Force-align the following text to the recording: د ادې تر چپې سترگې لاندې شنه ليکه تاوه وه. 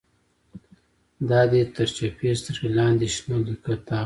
د 1.27 1.29
ادې 1.43 1.61
تر 1.75 1.87
چپې 1.97 2.29
سترگې 2.39 2.69
لاندې 2.77 3.07
شنه 3.15 3.37
ليکه 3.45 3.73
تاوه 3.87 3.97
وه. 3.97 3.99